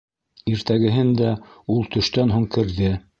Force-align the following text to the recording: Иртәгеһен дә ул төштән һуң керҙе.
Иртәгеһен 0.53 1.11
дә 1.19 1.35
ул 1.75 1.85
төштән 1.97 2.33
һуң 2.37 2.49
керҙе. 2.57 2.93